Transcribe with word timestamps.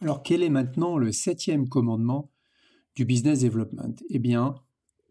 Alors 0.00 0.22
quel 0.22 0.44
est 0.44 0.50
maintenant 0.50 0.96
le 0.96 1.10
septième 1.10 1.68
commandement 1.68 2.30
du 2.94 3.04
business 3.04 3.40
development? 3.40 3.96
Eh 4.10 4.20
bien, 4.20 4.54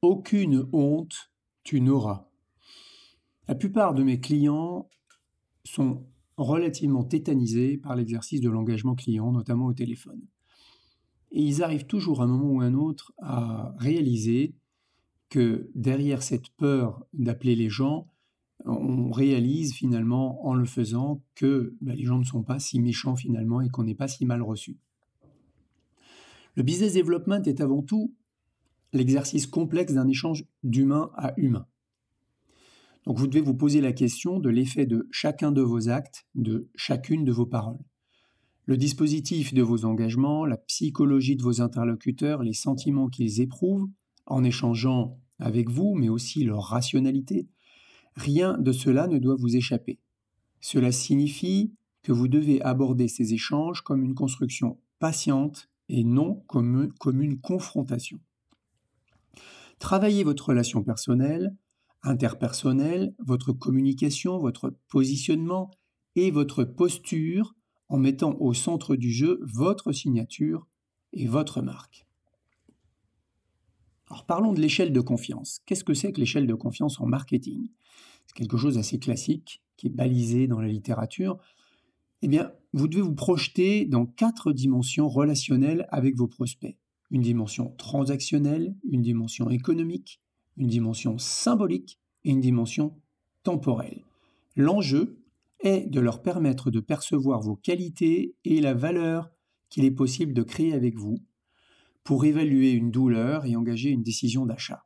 aucune 0.02 0.68
honte 0.72 1.32
tu 1.64 1.82
n'auras. 1.82 2.30
La 3.50 3.56
plupart 3.56 3.94
de 3.94 4.04
mes 4.04 4.22
clients 4.22 4.88
sont 5.66 6.08
relativement 6.38 7.04
tétanisés 7.04 7.78
par 7.78 7.98
l'exercice 7.98 8.40
de 8.40 8.50
l'engagement 8.50 8.96
client, 8.96 9.34
notamment 9.34 9.66
au 9.66 9.74
téléphone. 9.74 10.22
Et 11.32 11.42
ils 11.42 11.64
arrivent 11.64 11.88
toujours 11.88 12.22
à 12.22 12.24
un 12.24 12.28
moment 12.28 12.52
ou 12.52 12.62
à 12.62 12.66
un 12.66 12.74
autre 12.74 13.12
à 13.18 13.76
réaliser 13.80 14.56
que 15.30 15.70
derrière 15.76 16.24
cette 16.24 16.50
peur 16.52 17.06
d'appeler 17.12 17.56
les 17.56 17.70
gens, 17.70 18.08
on 18.68 19.12
réalise 19.12 19.74
finalement 19.74 20.46
en 20.46 20.54
le 20.54 20.66
faisant 20.66 21.24
que 21.36 21.76
bah, 21.82 21.96
les 21.96 22.04
gens 22.04 22.20
ne 22.20 22.24
sont 22.24 22.44
pas 22.44 22.60
si 22.60 22.80
méchants 22.80 23.16
finalement 23.16 23.62
et 23.62 23.70
qu'on 23.70 23.84
n'est 23.84 23.96
pas 23.96 24.08
si 24.08 24.26
mal 24.26 24.42
reçu. 24.42 24.78
Le 26.56 26.64
business 26.64 26.94
development 26.94 27.44
est 27.44 27.62
avant 27.62 27.82
tout 27.82 28.14
l'exercice 28.94 29.48
complexe 29.48 29.94
d'un 29.94 30.08
échange 30.08 30.46
d'humain 30.64 31.12
à 31.16 31.34
humain. 31.38 31.68
Donc 33.06 33.20
vous 33.20 33.28
devez 33.28 33.42
vous 33.42 33.54
poser 33.54 33.80
la 33.80 33.94
question 33.94 34.40
de 34.40 34.50
l'effet 34.50 34.86
de 34.86 35.08
chacun 35.12 35.52
de 35.52 35.62
vos 35.62 35.90
actes, 35.90 36.26
de 36.36 36.70
chacune 36.76 37.24
de 37.24 37.32
vos 37.32 37.46
paroles. 37.46 37.80
Le 38.66 38.76
dispositif 38.76 39.54
de 39.54 39.62
vos 39.62 39.86
engagements, 39.86 40.46
la 40.46 40.58
psychologie 40.58 41.38
de 41.38 41.44
vos 41.44 41.62
interlocuteurs, 41.62 42.44
les 42.44 42.54
sentiments 42.54 43.08
qu'ils 43.08 43.40
éprouvent 43.40 43.88
en 44.26 44.44
échangeant 44.44 45.18
avec 45.40 45.70
vous, 45.70 45.96
mais 45.96 46.10
aussi 46.10 46.44
leur 46.44 46.64
rationalité, 46.64 47.48
rien 48.18 48.58
de 48.58 48.72
cela 48.72 49.08
ne 49.08 49.20
doit 49.20 49.36
vous 49.36 49.56
échapper. 49.56 50.00
Cela 50.60 50.92
signifie 50.92 51.74
que 52.02 52.12
vous 52.12 52.28
devez 52.28 52.62
aborder 52.62 53.08
ces 53.08 53.34
échanges 53.34 53.82
comme 53.82 54.04
une 54.04 54.16
construction 54.16 54.80
patiente 55.00 55.70
et 55.88 56.04
non 56.04 56.44
comme, 56.48 56.92
une 57.22 57.40
confrontation. 57.40 58.20
Travaillez 59.80 60.24
votre 60.24 60.50
relation 60.50 60.84
personnelle, 60.84 61.56
interpersonnelle, 62.02 63.14
votre 63.20 63.54
communication, 63.54 64.40
votre 64.40 64.74
positionnement 64.90 65.72
et 66.16 66.32
votre 66.32 66.64
posture 66.64 67.56
en 67.90 67.98
mettant 67.98 68.36
au 68.40 68.54
centre 68.54 68.96
du 68.96 69.12
jeu 69.12 69.40
votre 69.44 69.92
signature 69.92 70.68
et 71.14 71.28
votre 71.28 71.62
marque. 71.62 72.07
Alors 74.10 74.26
parlons 74.26 74.54
de 74.54 74.62
l'échelle 74.62 74.94
de 74.94 75.02
confiance. 75.02 75.60
Qu'est-ce 75.66 75.84
que 75.84 75.94
c'est 75.94 76.12
que 76.12 76.20
l'échelle 76.20 76.48
de 76.48 76.54
confiance 76.54 77.00
en 77.00 77.06
marketing? 77.06 77.70
C'est 78.26 78.36
quelque 78.36 78.58
chose 78.58 78.76
d'assez 78.76 79.00
classique 79.00 79.62
qui 79.76 79.88
est 79.88 79.92
balisé 79.92 80.48
dans 80.48 80.60
la 80.60 80.68
littérature. 80.68 81.38
Eh 82.22 82.28
bien, 82.28 82.52
vous 82.74 82.88
devez 82.88 83.02
vous 83.02 83.16
projeter 83.16 83.86
dans 83.86 84.06
quatre 84.06 84.52
dimensions 84.52 85.10
relationnelles 85.10 85.88
avec 85.90 86.16
vos 86.16 86.28
prospects. 86.28 86.78
Une 87.12 87.22
dimension 87.22 87.74
transactionnelle, 87.78 88.76
une 88.90 89.02
dimension 89.02 89.50
économique, 89.50 90.22
une 90.58 90.68
dimension 90.68 91.18
symbolique 91.18 92.00
et 92.24 92.32
une 92.32 92.42
dimension 92.42 92.96
temporelle. 93.44 94.04
L'enjeu 94.56 95.22
est 95.60 95.86
de 95.90 96.00
leur 96.00 96.22
permettre 96.22 96.72
de 96.72 96.80
percevoir 96.80 97.42
vos 97.42 97.56
qualités 97.56 98.36
et 98.44 98.62
la 98.62 98.74
valeur 98.74 99.30
qu'il 99.70 99.86
est 99.86 99.92
possible 99.92 100.34
de 100.34 100.44
créer 100.44 100.74
avec 100.74 100.98
vous 100.98 101.18
pour 102.08 102.24
évaluer 102.24 102.72
une 102.72 102.90
douleur 102.90 103.46
et 103.46 103.58
engager 103.58 103.90
une 103.90 104.02
décision 104.02 104.46
d'achat. 104.46 104.86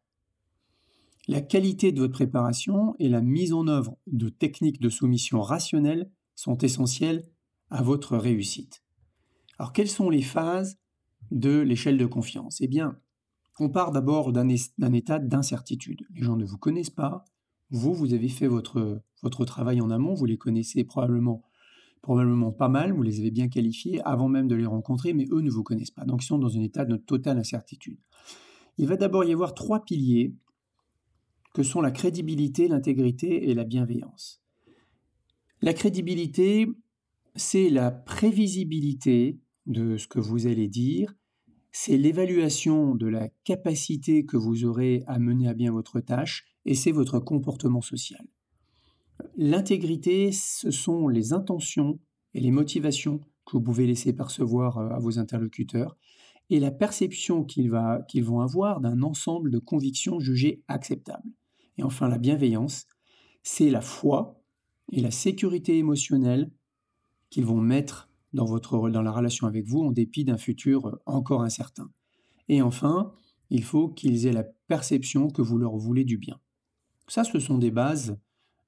La 1.27 1.39
qualité 1.39 1.91
de 1.91 1.99
votre 1.99 2.13
préparation 2.13 2.95
et 2.97 3.09
la 3.09 3.21
mise 3.21 3.53
en 3.53 3.67
œuvre 3.67 3.95
de 4.07 4.29
techniques 4.29 4.81
de 4.81 4.89
soumission 4.89 5.39
rationnelle 5.39 6.09
sont 6.33 6.57
essentielles 6.57 7.29
à 7.69 7.83
votre 7.83 8.17
réussite. 8.17 8.83
Alors 9.59 9.71
quelles 9.71 9.87
sont 9.87 10.09
les 10.09 10.23
phases 10.23 10.79
de 11.29 11.59
l'échelle 11.59 11.99
de 11.99 12.07
confiance? 12.07 12.59
Eh 12.59 12.67
bien, 12.67 12.97
on 13.59 13.69
part 13.69 13.91
d'abord 13.91 14.33
d'un 14.33 14.49
état 14.49 15.19
d'incertitude. 15.19 16.01
Les 16.15 16.23
gens 16.23 16.37
ne 16.37 16.45
vous 16.45 16.57
connaissent 16.57 16.89
pas, 16.89 17.23
vous, 17.69 17.93
vous 17.93 18.15
avez 18.15 18.29
fait 18.29 18.47
votre, 18.47 19.03
votre 19.21 19.45
travail 19.45 19.79
en 19.79 19.91
amont, 19.91 20.15
vous 20.15 20.25
les 20.25 20.39
connaissez 20.39 20.83
probablement, 20.83 21.43
probablement 22.01 22.51
pas 22.51 22.69
mal, 22.69 22.91
vous 22.91 23.03
les 23.03 23.19
avez 23.19 23.31
bien 23.31 23.47
qualifiés 23.47 24.01
avant 24.03 24.27
même 24.27 24.47
de 24.47 24.55
les 24.55 24.65
rencontrer, 24.65 25.13
mais 25.13 25.27
eux 25.31 25.41
ne 25.41 25.51
vous 25.51 25.63
connaissent 25.63 25.91
pas. 25.91 26.05
Donc 26.05 26.23
ils 26.23 26.27
sont 26.27 26.39
dans 26.39 26.57
un 26.57 26.61
état 26.61 26.85
de 26.85 26.97
totale 26.97 27.37
incertitude. 27.37 27.99
Il 28.77 28.87
va 28.87 28.97
d'abord 28.97 29.23
y 29.23 29.33
avoir 29.33 29.53
trois 29.53 29.83
piliers 29.83 30.33
que 31.53 31.63
sont 31.63 31.81
la 31.81 31.91
crédibilité, 31.91 32.67
l'intégrité 32.67 33.49
et 33.49 33.53
la 33.53 33.63
bienveillance. 33.63 34.41
La 35.61 35.73
crédibilité, 35.73 36.67
c'est 37.35 37.69
la 37.69 37.91
prévisibilité 37.91 39.39
de 39.67 39.97
ce 39.97 40.07
que 40.07 40.19
vous 40.19 40.47
allez 40.47 40.67
dire, 40.67 41.13
c'est 41.71 41.97
l'évaluation 41.97 42.95
de 42.95 43.07
la 43.07 43.29
capacité 43.43 44.25
que 44.25 44.37
vous 44.37 44.65
aurez 44.65 45.03
à 45.07 45.19
mener 45.19 45.47
à 45.47 45.53
bien 45.53 45.71
votre 45.71 45.99
tâche, 45.99 46.45
et 46.65 46.75
c'est 46.75 46.91
votre 46.91 47.19
comportement 47.19 47.81
social. 47.81 48.25
L'intégrité, 49.37 50.31
ce 50.31 50.71
sont 50.71 51.07
les 51.07 51.33
intentions 51.33 51.99
et 52.33 52.39
les 52.39 52.51
motivations 52.51 53.19
que 53.45 53.53
vous 53.53 53.61
pouvez 53.61 53.87
laisser 53.87 54.13
percevoir 54.13 54.77
euh, 54.77 54.89
à 54.89 54.99
vos 54.99 55.19
interlocuteurs 55.19 55.97
et 56.49 56.59
la 56.59 56.71
perception 56.71 57.45
qu'ils 57.45 57.71
vont 57.71 58.41
avoir 58.41 58.81
d'un 58.81 59.01
ensemble 59.03 59.51
de 59.51 59.59
convictions 59.59 60.19
jugées 60.19 60.61
acceptables. 60.67 61.29
Et 61.77 61.83
enfin, 61.83 62.09
la 62.09 62.17
bienveillance, 62.17 62.87
c'est 63.41 63.69
la 63.69 63.79
foi 63.79 64.43
et 64.91 64.99
la 64.99 65.11
sécurité 65.11 65.77
émotionnelle 65.77 66.51
qu'ils 67.29 67.45
vont 67.45 67.61
mettre 67.61 68.09
dans, 68.33 68.45
votre, 68.45 68.89
dans 68.89 69.01
la 69.01 69.11
relation 69.11 69.47
avec 69.47 69.65
vous 69.65 69.79
en 69.79 69.91
dépit 69.91 70.25
d'un 70.25 70.37
futur 70.37 70.99
encore 71.05 71.41
incertain. 71.41 71.89
Et 72.49 72.61
enfin, 72.61 73.13
il 73.49 73.63
faut 73.63 73.87
qu'ils 73.87 74.27
aient 74.27 74.33
la 74.33 74.45
perception 74.67 75.29
que 75.29 75.41
vous 75.41 75.57
leur 75.57 75.77
voulez 75.77 76.03
du 76.03 76.17
bien. 76.17 76.37
Ça, 77.07 77.23
ce 77.23 77.39
sont 77.39 77.57
des 77.57 77.71
bases 77.71 78.17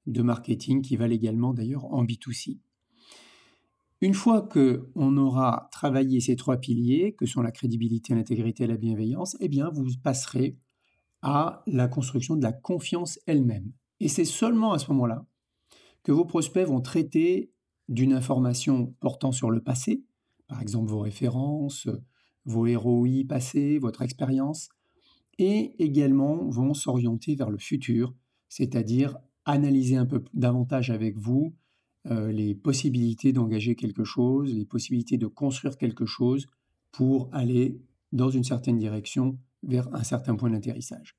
de 0.06 0.22
marketing 0.22 0.82
qui 0.82 0.96
valent 0.96 1.14
également 1.14 1.54
d'ailleurs 1.54 1.86
en 1.86 2.04
B2C. 2.04 2.58
Une 4.00 4.14
fois 4.14 4.42
que 4.42 4.90
on 4.94 5.16
aura 5.16 5.68
travaillé 5.72 6.20
ces 6.20 6.36
trois 6.36 6.58
piliers, 6.58 7.14
que 7.14 7.26
sont 7.26 7.40
la 7.40 7.52
crédibilité, 7.52 8.14
l'intégrité 8.14 8.64
et 8.64 8.66
la 8.66 8.76
bienveillance, 8.76 9.36
eh 9.40 9.48
bien, 9.48 9.70
vous 9.70 9.86
passerez 10.02 10.58
à 11.22 11.62
la 11.66 11.88
construction 11.88 12.36
de 12.36 12.42
la 12.42 12.52
confiance 12.52 13.18
elle-même. 13.26 13.72
Et 14.00 14.08
c'est 14.08 14.26
seulement 14.26 14.72
à 14.72 14.78
ce 14.78 14.90
moment-là 14.92 15.26
que 16.02 16.12
vos 16.12 16.26
prospects 16.26 16.66
vont 16.66 16.82
traiter 16.82 17.50
d'une 17.88 18.12
information 18.12 18.94
portant 19.00 19.32
sur 19.32 19.50
le 19.50 19.62
passé, 19.62 20.04
par 20.48 20.60
exemple 20.60 20.90
vos 20.90 21.00
références, 21.00 21.88
vos 22.44 22.66
ROI 22.78 23.24
passés, 23.26 23.78
votre 23.78 24.02
expérience, 24.02 24.68
et 25.38 25.82
également 25.82 26.48
vont 26.50 26.74
s'orienter 26.74 27.34
vers 27.34 27.50
le 27.50 27.58
futur, 27.58 28.14
c'est-à-dire 28.48 29.16
analyser 29.44 29.96
un 29.96 30.06
peu 30.06 30.22
davantage 30.32 30.90
avec 30.90 31.16
vous 31.16 31.54
euh, 32.10 32.30
les 32.30 32.54
possibilités 32.54 33.32
d'engager 33.32 33.76
quelque 33.76 34.04
chose, 34.04 34.52
les 34.52 34.66
possibilités 34.66 35.16
de 35.16 35.26
construire 35.26 35.78
quelque 35.78 36.06
chose 36.06 36.46
pour 36.92 37.28
aller 37.32 37.80
dans 38.12 38.30
une 38.30 38.44
certaine 38.44 38.78
direction 38.78 39.38
vers 39.62 39.92
un 39.94 40.04
certain 40.04 40.36
point 40.36 40.50
d'atterrissage. 40.50 41.16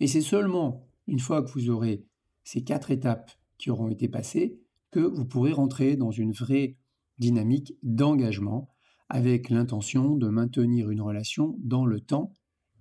Et 0.00 0.06
c'est 0.06 0.20
seulement 0.20 0.86
une 1.06 1.18
fois 1.18 1.42
que 1.42 1.50
vous 1.50 1.70
aurez 1.70 2.04
ces 2.44 2.62
quatre 2.62 2.90
étapes 2.90 3.32
qui 3.58 3.70
auront 3.70 3.88
été 3.88 4.08
passées 4.08 4.58
que 4.90 5.00
vous 5.00 5.24
pourrez 5.24 5.52
rentrer 5.52 5.96
dans 5.96 6.10
une 6.10 6.32
vraie 6.32 6.76
dynamique 7.18 7.74
d'engagement 7.82 8.68
avec 9.08 9.50
l'intention 9.50 10.16
de 10.16 10.28
maintenir 10.28 10.90
une 10.90 11.00
relation 11.00 11.56
dans 11.58 11.84
le 11.84 12.00
temps 12.00 12.32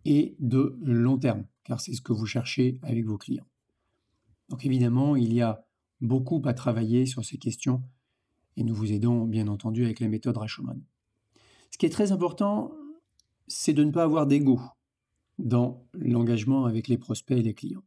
et 0.06 0.36
de 0.39 0.77
long 0.84 1.18
terme, 1.18 1.45
car 1.63 1.81
c'est 1.81 1.94
ce 1.94 2.01
que 2.01 2.13
vous 2.13 2.25
cherchez 2.25 2.80
avec 2.84 3.06
vos 3.06 3.18
clients. 3.18 3.50
Donc 4.51 4.65
évidemment, 4.65 5.15
il 5.15 5.33
y 5.33 5.42
a 5.42 5.65
beaucoup 6.01 6.42
à 6.45 6.53
travailler 6.53 7.06
sur 7.06 7.24
ces 7.24 7.38
questions 7.38 7.81
et 8.57 8.63
nous 8.63 8.75
vous 8.75 8.92
aidons 8.92 9.25
bien 9.25 9.48
entendu 9.48 9.86
avec 9.86 10.01
la 10.01 10.09
méthode 10.09 10.38
Rashomon. 10.38 10.81
Ce 11.71 11.77
qui 11.77 11.86
est 11.86 11.89
très 11.89 12.12
important, 12.12 12.74
c'est 13.48 13.71
de 13.71 13.83
ne 13.86 13.92
pas 13.92 14.03
avoir 14.03 14.27
d'ego 14.27 14.59
dans 15.39 15.88
l'engagement 15.94 16.65
avec 16.65 16.89
les 16.89 16.98
prospects 16.98 17.38
et 17.38 17.42
les 17.42 17.53
clients. 17.53 17.83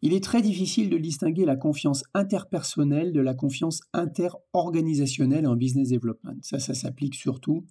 Il 0.00 0.14
est 0.14 0.22
très 0.22 0.42
difficile 0.42 0.90
de 0.90 0.98
distinguer 0.98 1.44
la 1.44 1.56
confiance 1.56 2.04
interpersonnelle 2.14 3.12
de 3.12 3.20
la 3.20 3.34
confiance 3.34 3.80
interorganisationnelle 3.92 5.48
en 5.48 5.56
business 5.56 5.88
development. 5.88 6.38
Ça, 6.42 6.60
ça 6.60 6.74
s'applique 6.74 7.16
surtout 7.16 7.66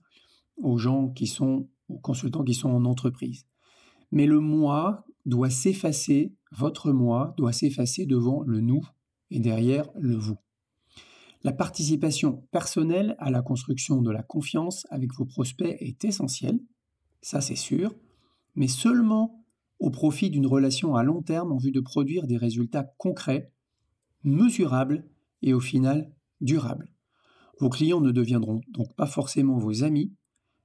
aux 0.57 0.77
gens 0.77 1.07
qui 1.07 1.27
sont, 1.27 1.69
aux 1.87 1.99
consultants 1.99 2.43
qui 2.43 2.53
sont 2.53 2.69
en 2.69 2.83
entreprise. 2.83 3.45
Mais 4.11 4.25
le 4.25 4.41
moi 4.41 5.05
doit 5.25 5.49
s'effacer, 5.49 6.33
votre 6.51 6.91
moi 6.91 7.33
doit 7.37 7.53
s'effacer 7.53 8.05
devant 8.05 8.43
le 8.43 8.61
nous 8.61 8.85
et 9.29 9.39
derrière 9.39 9.89
le 9.95 10.15
vous. 10.15 10.37
La 11.43 11.51
participation 11.51 12.47
personnelle 12.51 13.15
à 13.17 13.31
la 13.31 13.41
construction 13.41 14.01
de 14.01 14.11
la 14.11 14.21
confiance 14.21 14.85
avec 14.91 15.13
vos 15.13 15.25
prospects 15.25 15.75
est 15.79 16.05
essentielle, 16.05 16.59
ça 17.21 17.41
c'est 17.41 17.55
sûr, 17.55 17.95
mais 18.55 18.67
seulement 18.67 19.43
au 19.79 19.89
profit 19.89 20.29
d'une 20.29 20.45
relation 20.45 20.95
à 20.95 21.03
long 21.03 21.23
terme 21.23 21.51
en 21.51 21.57
vue 21.57 21.71
de 21.71 21.79
produire 21.79 22.27
des 22.27 22.37
résultats 22.37 22.93
concrets, 22.97 23.51
mesurables 24.23 25.09
et 25.41 25.53
au 25.53 25.59
final 25.59 26.13
durables. 26.41 26.93
Vos 27.59 27.69
clients 27.69 28.01
ne 28.01 28.11
deviendront 28.11 28.61
donc 28.69 28.95
pas 28.95 29.07
forcément 29.07 29.57
vos 29.57 29.83
amis, 29.83 30.13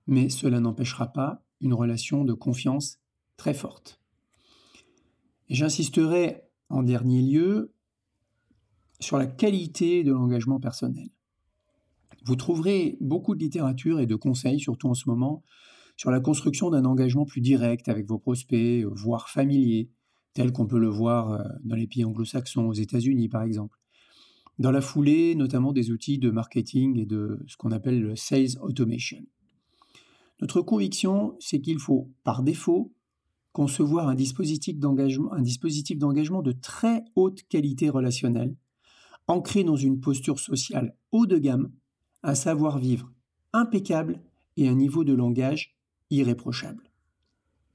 mais 0.07 0.29
cela 0.29 0.61
n'empêchera 0.61 1.13
pas 1.13 1.43
une 1.61 1.73
relation 1.75 2.25
de 2.25 2.35
confiance 2.35 2.99
très 3.37 3.55
forte. 3.55 4.01
J'insisterai 5.49 6.43
en 6.71 6.83
dernier 6.83 7.23
lieu 7.23 7.73
sur 8.99 9.19
la 9.19 9.27
qualité 9.27 10.03
de 10.03 10.13
l'engagement 10.13 10.59
personnel. 10.59 11.09
Vous 12.25 12.35
trouverez 12.35 12.97
beaucoup 13.01 13.37
de 13.37 13.41
littérature 13.41 14.01
et 14.01 14.07
de 14.07 14.17
conseils, 14.17 14.59
surtout 14.59 14.89
en 14.89 14.95
ce 14.95 15.09
moment, 15.09 15.45
sur 15.97 16.11
la 16.11 16.21
construction 16.21 16.71
d'un 16.71 16.85
engagement 16.85 17.25
plus 17.25 17.41
direct 17.41 17.89
avec 17.89 18.09
vos 18.09 18.19
prospects, 18.19 18.85
voire 18.85 19.29
familiers, 19.29 19.91
tel 20.35 20.53
qu'on 20.53 20.67
peut 20.67 20.79
le 20.79 20.89
voir 20.89 21.31
euh, 21.33 21.43
dans 21.65 21.77
les 21.77 21.87
pays 21.87 22.05
anglo-saxons, 22.05 22.67
aux 22.67 22.75
États-Unis 22.75 23.29
par 23.29 23.43
exemple. 23.43 23.79
Dans 24.59 24.71
la 24.71 24.81
foulée, 24.81 25.35
notamment 25.35 25.73
des 25.73 25.91
outils 25.91 26.19
de 26.19 26.31
marketing 26.31 26.99
et 26.99 27.07
de 27.07 27.43
ce 27.47 27.57
qu'on 27.57 27.71
appelle 27.71 28.01
le 28.01 28.17
sales 28.17 28.59
automation. 28.61 29.25
Notre 30.41 30.61
conviction, 30.61 31.37
c'est 31.41 31.61
qu'il 31.61 31.79
faut, 31.79 32.11
par 32.25 32.43
défaut, 32.43 32.93
concevoir 33.57 34.09
un 34.09 34.15
dispositif 34.15 34.79
d'engagement, 34.79 36.43
de 36.43 36.53
très 36.53 37.07
haute 37.15 37.43
qualité 37.45 37.89
relationnelle, 37.89 38.55
ancré 39.29 39.65
dans 39.65 39.77
une 39.77 39.99
posture 39.99 40.39
sociale 40.39 40.95
haut 41.11 41.25
de 41.25 41.39
gamme, 41.39 41.73
un 42.23 42.35
savoir-vivre 42.35 43.11
impeccable 43.55 44.21
et 44.59 44.69
un 44.69 44.75
niveau 44.75 45.05
de 45.05 45.15
langage 45.15 45.75
irréprochable. 46.11 46.91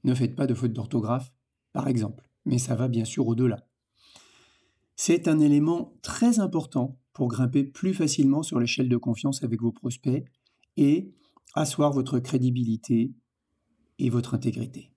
Ne 0.04 0.14
faites 0.14 0.36
pas 0.36 0.46
de 0.46 0.54
faute 0.54 0.72
d'orthographe, 0.72 1.32
par 1.72 1.88
exemple, 1.88 2.30
mais 2.44 2.58
ça 2.58 2.76
va 2.76 2.86
bien 2.86 3.04
sûr 3.04 3.26
au-delà. 3.26 3.66
C'est 4.94 5.26
un 5.26 5.40
élément 5.40 5.94
très 6.00 6.38
important 6.38 6.96
pour 7.12 7.26
grimper 7.26 7.64
plus 7.64 7.92
facilement 7.92 8.44
sur 8.44 8.60
l'échelle 8.60 8.88
de 8.88 8.96
confiance 8.96 9.42
avec 9.42 9.60
vos 9.60 9.72
prospects 9.72 10.24
et 10.76 11.12
asseoir 11.54 11.90
votre 11.90 12.20
crédibilité 12.20 13.12
et 13.98 14.10
votre 14.10 14.34
intégrité. 14.34 14.91